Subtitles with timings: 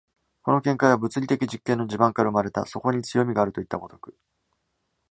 [0.41, 4.17] この見解は物理的実験の地盤から生まれた、そこに強味があるといった如く。